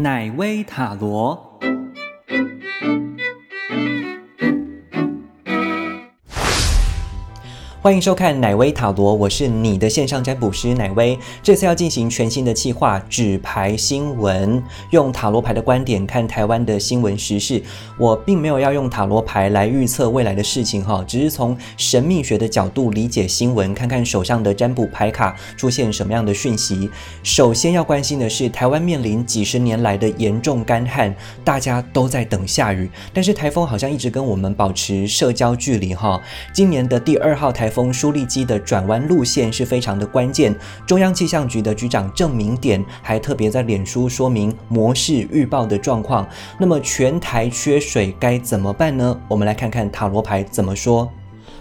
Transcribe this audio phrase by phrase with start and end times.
[0.00, 1.57] 乃威塔罗。
[7.88, 11.18] 欢迎收看奶威塔罗，我是你的线上占卜师奶威。
[11.42, 17.62] 这次要进行全新的企划——纸牌新闻，用塔罗牌的观点看台湾的新闻时事。
[17.98, 26.90] 我并没有要用塔罗牌来预测未来的事情哈，只是从神秘学的角度理解新闻，看看手上的占卜牌卡出现什么样的讯息。
[27.22, 36.20] 首先要关心的是，台湾面临几十年来的严重干旱，大家都在等下雨，但是台风好像一直跟我们保持社交距离哈。
[36.52, 40.52] 今年的第二号台风风舒利基的转弯路线是非常的关键。
[40.84, 46.26] 中央气象局的局长郑明典还特别在脸书说明模式预报的状况。
[46.58, 49.16] 那么全台缺水该怎么办呢？
[49.28, 51.08] 我们来看看塔罗牌怎么说。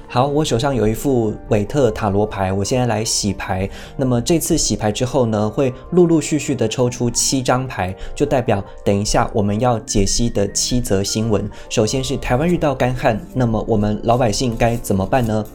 [0.07, 3.69] 好，我手上有一副韦特塔罗牌，我现在来洗牌。
[3.95, 11.47] 那么这次洗牌之后呢，会陆陆续续的抽出七张牌，就代表等一下我们要解析的七则新闻。
[11.69, 15.45] 首先是台湾遇到干旱，那么我们老百姓该怎么办呢？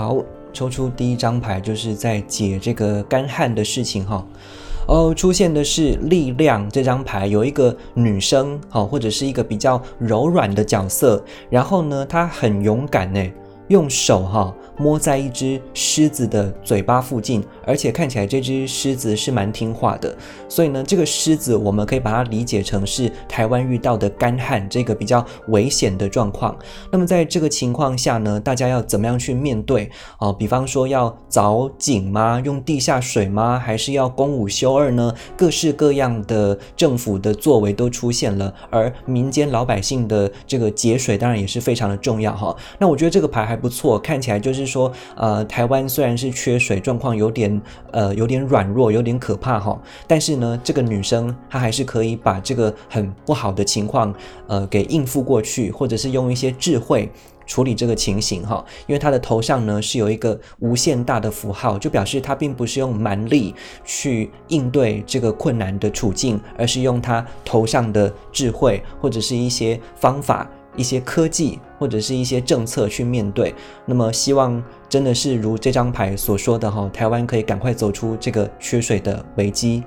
[0.00, 0.16] 好，
[0.50, 4.26] 抽出第一张牌，就是在解这个干旱的事情哈。
[4.88, 13.22] 哦，出现的是力量这张牌，有一个女生，哈，或者是一个比较柔软的角色，然后呢，她很勇敢呢，
[13.70, 14.54] 用手哈。
[14.76, 20.16] 摸在一只狮子的嘴巴附近，而且看起来这只狮子是蛮听话的，
[20.48, 26.56] 所以呢，这个狮子我们可以把它理解成是台湾遇到的干旱这个比较危险的状况。
[26.90, 30.32] 那么在这个情况下呢，大家要怎么样去面对哦？
[30.32, 32.40] 比方说要凿井吗？
[32.42, 33.58] 用地下水吗？
[33.62, 35.14] 还是要公五休二呢？
[35.36, 42.56] 各式各样的政府的作为都出现了，而民间老百姓的这个节水当然也是非常的重要哈。
[42.78, 44.70] 那我觉得这个牌还不错，看起来就是。
[44.70, 54.14] 说呃，台湾虽然是缺水，状况有点呃有点软弱，有点可怕哈，但是呢，这个女生她还是可以把这个很不好的情况
[54.46, 57.10] 呃给应付过去，或者是用一些智慧
[57.48, 58.64] 处理这个情形哈。
[58.86, 63.52] 因为她的头上呢是有一个无限大的符号，就表示她并不是用蛮力
[63.84, 70.48] 去应对这个困难的处境，而是用她头上的智慧或者是一些方法。
[70.80, 73.54] 一些科技或者是一些政策去面对，
[73.84, 79.84] 那么希望真的是如这张牌所说的哈，台湾可以赶快走出这个缺水的危机。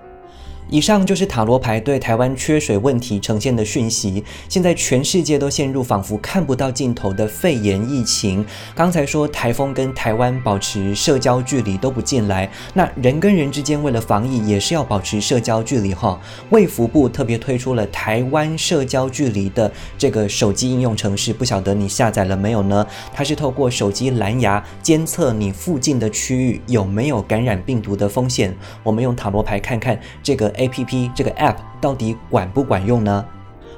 [0.70, 4.24] 以上就是塔罗牌对台湾缺水问题呈现的讯息。
[4.50, 8.44] 现在全世界都陷入仿佛看不到尽头的肺炎疫情。
[8.74, 16.20] 刚才说台风跟台湾保持社交距离都不进来，那人跟人之间为了防疫也是要保持社交距离哈。
[16.50, 22.88] 卫福部特别推出了台湾社交距离的这个手机应用程式，不晓得你下载了没有呢？
[23.14, 28.56] 它是透过手机蓝牙监测你附近的区域有没有感染病毒的风险。
[28.82, 30.53] 我们用塔罗牌看看这个。
[30.54, 33.26] A P P 这个 App 到底管不管用呢？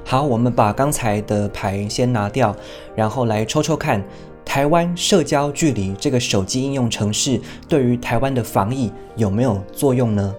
[0.04, 2.54] 好，我们把刚才的牌先拿掉，
[2.94, 4.04] 然后来抽抽看，
[4.44, 10.32] 台湾社交距离这个手机应用程式对于台湾的防疫有没有作用呢？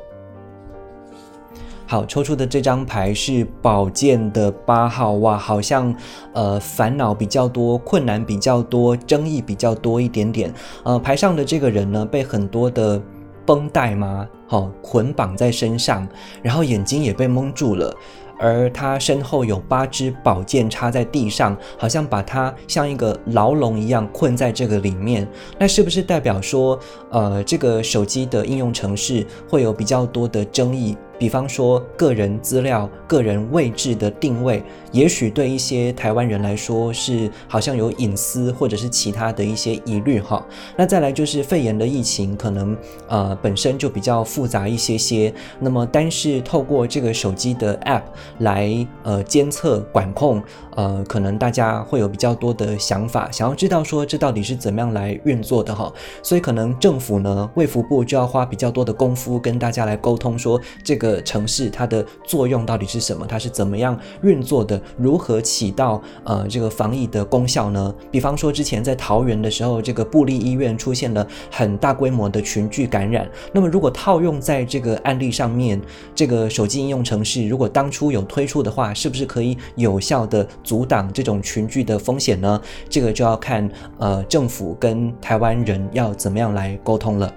[1.86, 5.94] 好，抽出的这张牌是宝剑的八号，哇，好像
[6.34, 10.54] 呃烦恼比较多，困难比较多，争议比较多一点点。
[10.84, 13.02] 呃，牌上的这个人呢，被很多的。
[13.48, 14.28] 绷带吗？
[14.46, 16.08] 好，捆绑在身上，
[16.44, 17.96] 然后眼睛也被蒙住了，
[18.38, 25.28] 而他身后有八支宝剑插在地上，好像把他像一个牢笼一样困在这个里面。
[25.58, 26.78] 那是不是代表说，
[27.10, 30.98] 呃，这个手机的应用程式会有比较多的争议？
[31.18, 34.62] 比方说个人资料、个人位置的定位，
[34.92, 40.46] 也许对一些台湾人来说是好像有隐私或者是其他的一些疑虑哈。
[40.76, 45.34] 那再来就是肺炎的疫情，可能呃本身就比较复杂一些些。
[45.60, 48.04] 那么单是透过这个手机的 App
[48.40, 50.44] 来呃监测管控，
[50.76, 55.92] 呃可能大家会有比较多的想法，想要知道说这到底是怎么样来运作的哈。
[56.22, 61.07] 所以可能政府呢卫福部就要花比较多的功夫跟大家来沟通说这个。
[61.08, 63.26] 的城市它的作用到底是什么？
[63.26, 64.82] 它是怎么样运作的？
[64.98, 67.94] 如何起到呃这个防疫的功效呢？
[68.12, 73.30] 比方说之前在桃园的时候，这个布利医院出现了很大规模的群聚感染。
[73.54, 75.82] 那么如果套用在这个案例上面，
[76.14, 82.62] 这个手机应用程式如果当初有推出的话，是不是可以有效的阻挡这种群聚的风险呢？
[82.90, 87.34] 这个就要看呃政府跟台湾人要怎么样来沟通了。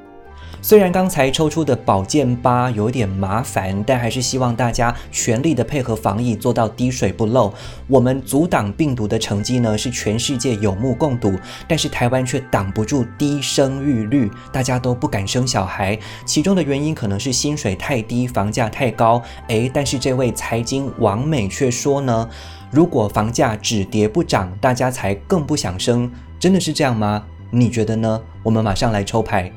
[0.62, 7.52] 虽然刚才抽出的宝剑八有点麻烦，但还是希望大家全力的配合防疫，做到滴水不漏。
[7.86, 11.34] 我们阻挡病毒的成绩呢，是全世界有目共睹，
[11.66, 15.98] 但是台湾却挡不住低生育率，大家都不敢生小孩。
[16.26, 19.22] 其中的原因可能是薪水太低，房价太高。
[19.48, 22.28] 诶，但是这位财经王美却说呢，
[22.70, 26.10] 如果房价只跌不涨，大家才更不想生。
[26.38, 27.24] 真的是这样吗？
[27.50, 28.20] 你觉得呢？
[28.42, 29.50] 我们马上来抽牌。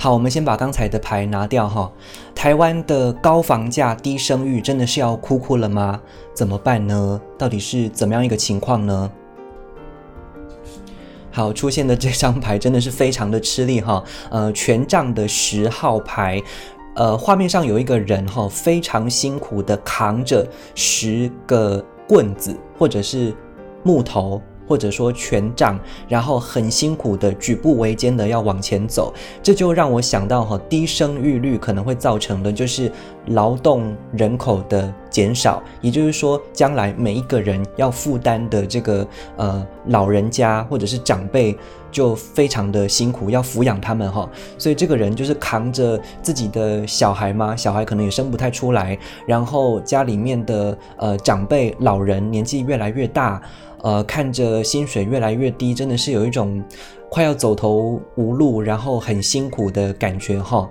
[0.00, 1.90] 好，我们先把刚才的牌拿掉哈。
[2.32, 6.00] 台湾的高房价、低生育，真的是要哭哭了吗？
[6.32, 7.20] 怎么办呢？
[7.36, 9.10] 到底是怎么样一个情况呢？
[11.32, 14.04] 好，出现的这张牌真的是非常的吃力哈。
[14.30, 16.40] 呃，权杖的十号牌，
[16.94, 20.46] 呃，画面上有一个人哈，非常辛苦的扛着
[20.76, 23.34] 十个棍子或者是
[23.82, 24.40] 木头。
[24.68, 29.12] 或者说权杖，然后很辛苦的举步维艰的要往前走，
[29.42, 32.92] 这就让我想到哈，低生育率可能会造成的就是
[33.28, 39.06] 劳动人口的减少，也就是说，将来每一个人要负担的这个
[39.36, 41.56] 呃老人家或者是长辈
[41.90, 44.28] 就非常的辛苦，要抚养他们哈，
[44.58, 53.40] 所以这个人就是扛着自己的小孩嘛，小孩可能也生不太出来，然后家里面的呃长辈老人年纪越来越大。
[53.82, 56.62] 呃，看着薪水越来越低，真的是有一种
[57.08, 60.68] 快要走投无路，然后很辛苦的感觉哈。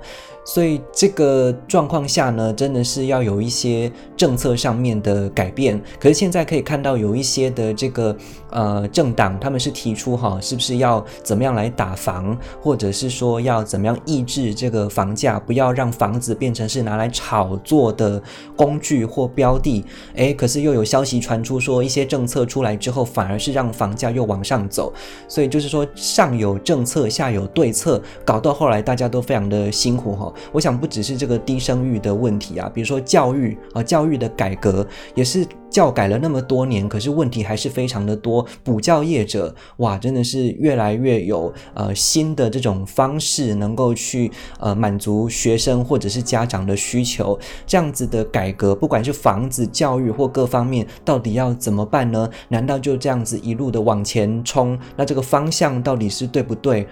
[0.48, 5.80] 所以这个状况下呢，真的是要有一些政策上面的改变。
[6.00, 8.16] 可是现在可以看到有一些的这个
[8.52, 18.24] 呃政党，他们是提出哈，是不是要怎么样来打房，或者是说要怎么样抑制这个房价，不要让房子变成是拿来炒作的
[18.56, 19.84] 工具或标的。
[20.16, 24.94] 诶，可是又有消息传出说，一些政策出来之后，反而是让房价又往上走。
[25.28, 30.34] 所以就是说上有政策，下有对策，搞到后来大家都非常的辛苦哈。
[30.52, 34.86] 我想不只是这个低生育的问题啊，比如说教育啊，教育的改革
[35.16, 38.46] 也是教改了那么多年，可是问题还是非常的多。
[38.64, 47.38] 补教业者哇，真的是越来越有呃新的这种方式，能够去呃满足学生或者是家长的需求。
[47.66, 52.30] 这样子的改革，不管是房子、教育或各方面，到底要怎么办呢？
[52.50, 54.78] 难道就这样子一路的往前冲？
[54.96, 56.88] 那这个方向到底是对不对？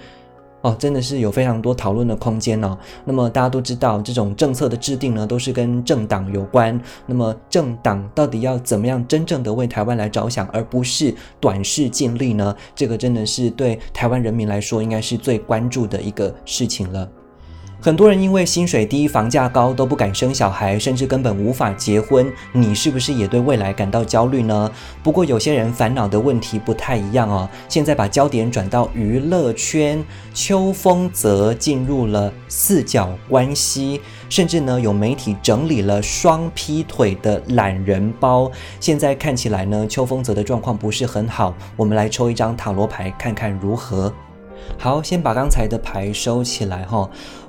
[0.66, 2.76] 哦，真的是有非常多讨论的空间哦。
[3.04, 6.82] 那么大家都知道，这种政策的制定呢，都是跟政党有关。
[7.06, 12.56] 那么政党到底要怎么样真正的为台湾来着想，而不是短视尽力呢？
[12.76, 17.08] 这个真的是对台湾人民来说，应该是最关注的一个事情了。
[17.86, 22.34] 很多人因为薪水低、房价高都不敢生小孩，甚至根本无法结婚。
[22.52, 24.72] 你是不是也对未来感到焦虑呢？
[25.04, 27.48] 不过有些人烦恼的问题不太一样哦。
[27.70, 30.04] 现在把焦点转到娱乐圈，
[30.34, 38.52] 邱风泽进入了四角关系，甚至呢有媒体整理了双劈腿的懒人包。
[38.80, 41.54] 现在看起来呢，邱风泽的状况不是很好。
[41.76, 44.12] 我们来抽一张塔罗牌看看如何。
[44.80, 47.08] 好，先把刚才的牌收起来哈。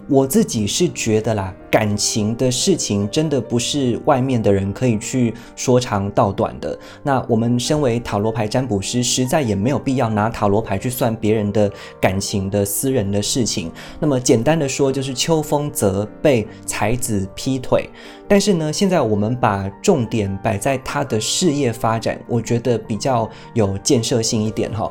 [0.09, 6.79] 我自己是觉得啦，感情的事情真的不是外面的人可以去说长道短的。
[7.03, 11.69] 那我们身为塔罗牌占卜师，实在也没有必要拿塔罗牌去算别人的
[12.01, 13.69] 感情的私人的事情。
[13.99, 17.91] 那么简单的说，就是秋风则被才子劈腿。
[18.29, 24.89] 但是呢，现在我们把重点摆在他的事业发展，我觉得比较有建设性一点哈。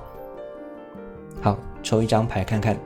[1.39, 2.77] 好，抽一张牌看看。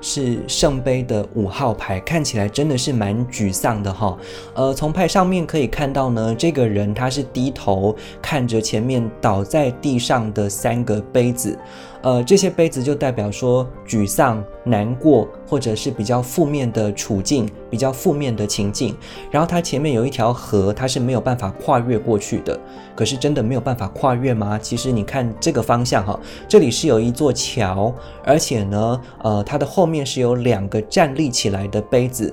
[0.00, 4.16] 是圣杯的五号牌，看起来真的是蛮沮丧的哈。
[4.54, 11.58] 呃，从牌上面可以看到呢，这个人他是低头看着前面倒在地上的三个杯子。
[12.06, 18.96] 呃，这些杯子就代表说沮丧、难过，或者是比较负面的处境、比较负面的情境。
[19.28, 22.56] 然后它前面有一条河，它是没有办法跨越过去的。
[22.94, 24.56] 可是真的没有办法跨越吗？
[24.56, 27.92] 其实你看这个方向哈，这里是有一座桥，
[28.24, 32.32] 而且呢，呃，它的后面是有两个站立起来的杯子。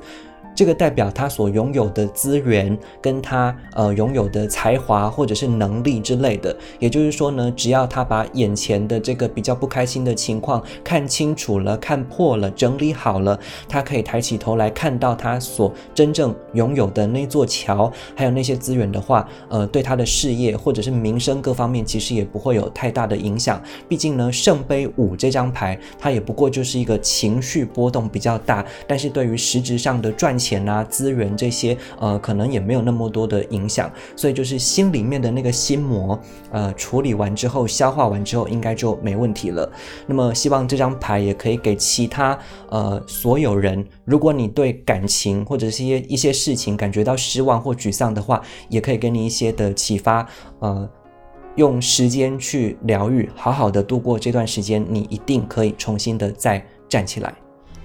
[0.56, 6.56] 这个代表他所拥有的资源，跟他呃拥有的才华或者是能力之类的。
[6.80, 23.60] 也就是说呢，只要他把眼前的这个比较不开心的情况看清楚了、看破了、整理好了，他可以抬起头来看到他所真正拥有的那座桥，还有那些资源的话，呃，对他的事业或者是名声各方面，其实也不会有太大的影响。
[23.90, 30.38] 毕竟呢，圣杯五这张牌，它也不过就是一个情绪波动比较大，但是对于实质上的赚。
[30.44, 33.90] 钱啊、资源这些，呃，可能也没有那么多的影响。
[34.16, 36.20] 所以就是心里面的那个心魔，
[36.52, 39.72] 呃，处理完之后、消化完之后，应该就没问题了。
[40.08, 42.38] 那么希望这张牌也可以给其他
[42.70, 50.28] 呃所有人，如果你对感情或者是一些一些事情感觉到失望或沮丧的话，也可以给你一些的启发，
[50.60, 50.90] 呃。
[51.56, 57.43] 用时间去疗愈，好好的度过这段时间，你一定可以重新的再站起来。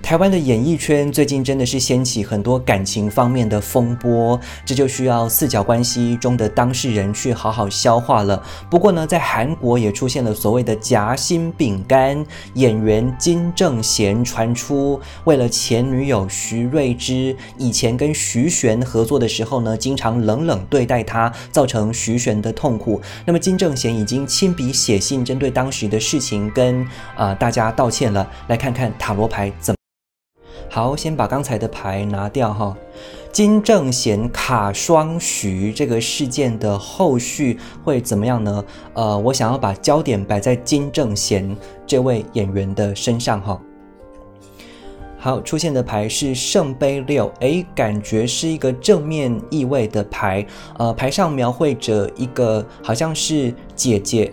[0.09, 8.43] 台湾的演艺圈最近真的是掀起很多感情方面的风波，这就需要四角关系中的当事人去好好消化了。
[8.71, 12.25] 不过呢，在韩国也出现了所谓的夹心饼干，
[12.55, 22.99] 演员金正贤传出为了前女友徐瑞芝以前跟徐玄合作的时候呢，经常冷冷对待他，造成徐玄的痛苦。
[23.27, 26.83] 那么金正贤已经亲笔写信针对当时的事情跟
[27.15, 28.27] 啊大家道歉了。
[28.47, 29.78] 来看看塔罗牌怎。
[30.71, 32.77] 好，先把刚才的牌拿掉哈。
[33.33, 38.65] 金正贤卡双徐这个事件的后续会怎么样呢？
[38.95, 41.57] 呃，我想要把焦点摆在金正贤
[41.87, 43.61] 这位演员的身上哈。
[45.19, 50.47] 好，出现的牌是圣杯六，诶，感觉是一个正面意味的牌。
[50.79, 54.33] 呃，牌上描绘着一个好像是姐姐。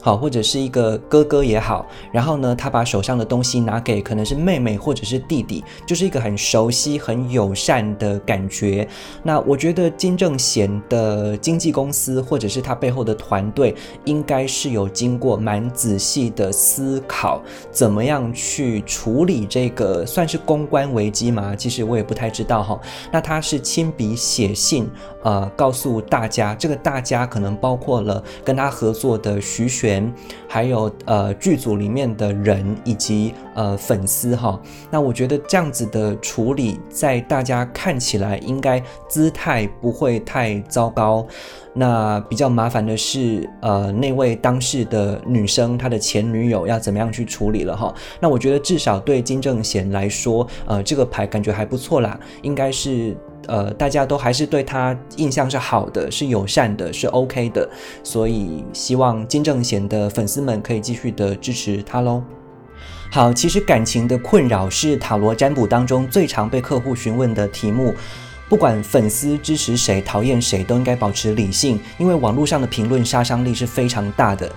[0.00, 8.88] 好，或者是一个哥哥也好，然后呢，他把手上的东西拿给可能是妹妹或者是弟弟，就是一个很熟悉、很友善的感觉。
[9.22, 21.54] 那我觉得金正贤的经纪公司或者是他背后的团队，应该是有经过蛮仔细的思考，怎么样去处理这个算是公关危机吗？
[21.54, 22.80] 其实我也不太知道哈。
[23.12, 24.88] 那他是亲笔写信，
[25.22, 29.68] 呃，告诉大家，这个大家可能包括了跟他合作的徐
[30.46, 41.26] 还有呃剧组里面的人以及呃粉丝哈，那我觉得这样子的处理，在大家看起来应该姿态不会太糟糕。
[41.72, 47.94] 那比较麻烦的是，呃那位当事的女生她的前女友要怎么样去处理了哈？
[48.20, 53.16] 那我觉得至少对金正贤来说，呃这个牌感觉还不错啦，应该是。
[53.50, 57.68] 呃，大家都还是对他印象是好的，是友善的，是 OK 的，
[58.04, 62.22] 所以希望金正贤的粉丝们可以继续的支持他喽。
[63.10, 67.92] 好，其实感情的困扰是塔罗占卜当中最常被客户询问的题目，
[68.48, 74.48] 不管粉丝支持谁、讨厌谁，都应该保持理性，因为网络上的评论杀伤力是非常大的。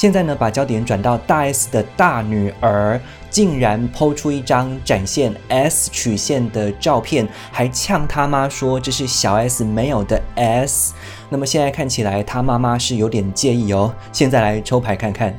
[0.00, 10.94] 现在呢，把焦点转到大 S 的大女儿，竟然抛出一张展现 S 曲线的照片，还呛他妈说这是小 S 没有的 S。
[11.28, 13.94] 那么现在看起来，他妈妈是有点介意哦。
[14.10, 15.38] 现在来抽牌看看。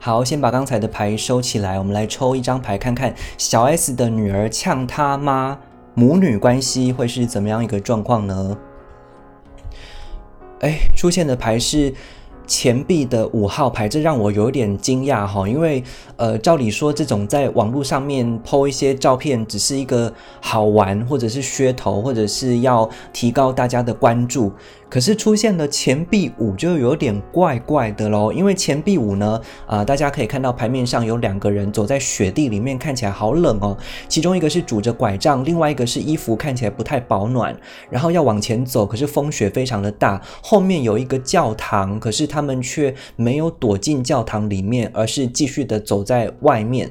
[0.00, 5.56] 好，先把刚才的牌收起来，我们来抽一张牌看看，小 S 的女儿呛他妈，
[5.94, 8.58] 母女关系会是怎么样一个状况呢？
[10.62, 11.94] 哎，出现的牌是。
[12.48, 15.84] 钱币的五号牌，这让我有点惊讶哈，因为
[16.16, 24.50] 呃，照理说这种在网络上面 po 一些照片，只是一个好玩，或者是噱头，或者是要提高大家的关注。
[24.88, 33.76] 可是出现了钱币五就有点怪怪的喽，因为钱币五呢，啊，大家可以看到牌面上有两个人走在雪地里面，看起来好冷哦。
[34.08, 37.54] 其中一个是拄着拐杖，另外一个是衣服看起来不太保暖，
[37.90, 40.20] 然后要往前走，可是风雪非常的大。
[40.42, 46.90] 后面有一个教堂，可是他们却没有躲进教堂里面，而是继续的走在外面。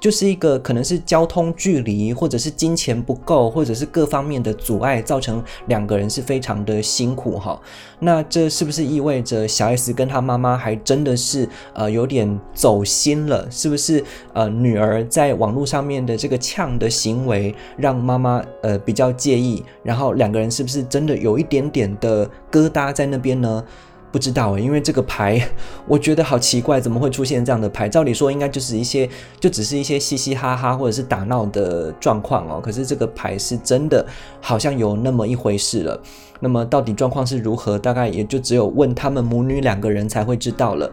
[0.00, 7.60] 就是一个可能是交通距离，或者是金钱不够，或者是各方面的阻碍，造成两个人是非常的辛苦哈。
[8.00, 13.50] 那这是不是意味着小 S 跟她妈妈还真的是呃有点走心了？
[13.50, 19.64] 是不是呃女儿在网络上面的这个呛的行为让妈妈呃比较介意？
[19.82, 23.64] 然后两个人是不是真的有一点点的疙瘩在那边呢？
[24.12, 25.40] 不知道诶因为这个牌，
[25.86, 27.88] 我觉得好奇怪，怎么会出现这样的牌？
[27.88, 29.08] 照理说应该就是一些，
[29.38, 32.60] 就只是一些嘻嘻哈哈或者是打闹的状况哦。
[32.62, 34.04] 可是这个牌是真的，
[34.40, 36.00] 好像有那么一回事了。
[36.40, 37.78] 那么到底状况是如何？
[37.78, 40.90] 大概也就只有问他们母女两个人才会知道了。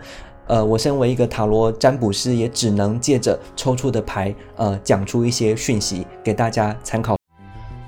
[0.48, 7.23] 呃，我身为一个塔罗占卜师，也只能借着抽出的牌，呃，讲出一些讯息给大家参考。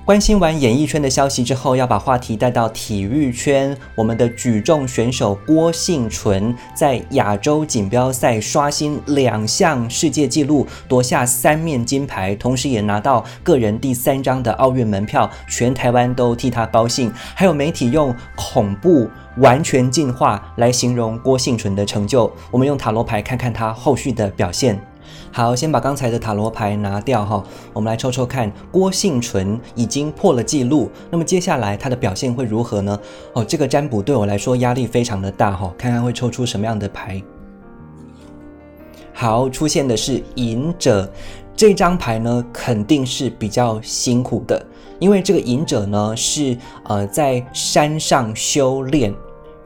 [0.06, 3.76] 关心完演艺圈的消息之后，要把话题带到体育圈。
[3.96, 17.12] 我们的举重选手郭幸存在亚洲锦标赛刷新两项世界纪录，夺下三面金牌，同时也拿到个人第三张的奥运门票，全台湾都替他高兴。
[17.34, 22.32] 还有媒体用“恐怖完全进化”来形容郭幸存的成就。
[22.52, 24.80] 我们用塔罗牌看看他后续的表现。
[25.36, 32.98] 好，先把刚才的塔罗牌拿掉哈，我们来抽抽看，郭幸纯已经破了记录，那么接下来他的表现会如何呢？
[33.34, 37.22] 哦，这个占卜对我来说压力非常的大哈，看看会抽出什么样的牌。
[39.12, 41.06] 好，出现的是隐者，
[41.54, 44.64] 这张牌呢肯定是比较辛苦的，
[44.98, 49.14] 因为这个隐者呢是呃在山上修炼。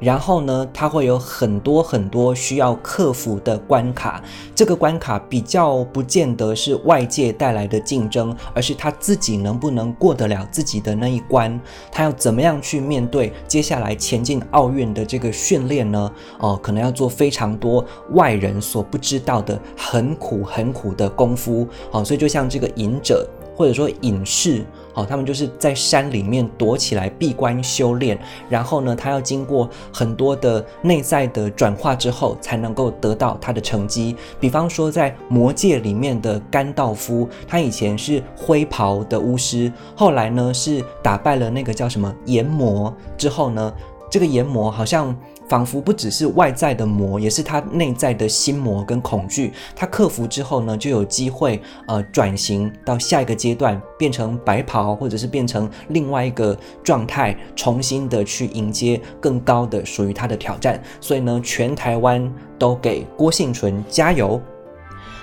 [0.00, 4.22] 然后呢，他会有很多很多需要克服的关卡。
[4.54, 11.60] 这个关卡比较不见得是外界带来的竞争，而是他自己能不能过得了自己的那一关。
[11.92, 16.10] 他要怎么样去面对接下来前进奥运的这个训练呢？
[16.38, 21.68] 哦，可能要做非常多外人所不知道的很苦很苦的功夫。
[21.90, 24.64] 哦，所以就像这个隐者，或者说隐士。
[24.92, 28.18] 好，他们就是在山里面躲起来闭关修炼，
[28.48, 34.16] 然后呢，他要经过很多的内在的转化之后，才能够得到他的成绩。
[34.38, 43.72] 比方说，在魔界里面的甘道夫，他以前是灰袍的巫师，后来呢是打败了那个叫什么炎魔之后呢，
[44.10, 45.16] 这个炎魔好像。
[45.48, 49.52] 仿佛不只是外在的魔，也是他内在的心魔跟恐惧。
[49.74, 60.80] 他克服之后呢，就有机会呃转型到下一个阶段，变成白袍，或者是变成另外一个状态，重新的去迎接更高的属于他的挑战。
[61.00, 64.40] 所以呢，全台湾都给郭幸存加油。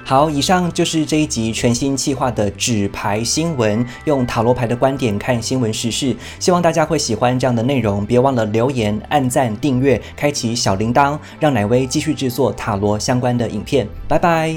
[0.08, 8.06] 好，以上就是这一集全新企划的纸牌新闻，用塔罗牌的观点看新闻时事，希望大家会喜欢这样的内容。
[8.06, 13.86] 别忘了留言、按赞、订阅、开启小铃铛，让奶威继续制作塔罗相关的影片。
[14.08, 14.56] 拜拜。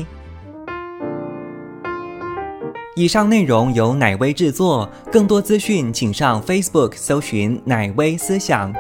[2.95, 8.73] 以上内容由奶威制作，更多资讯请上 Facebook 搜寻奶威思想。